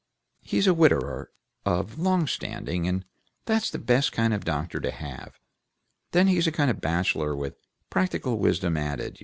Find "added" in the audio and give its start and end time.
8.77-9.19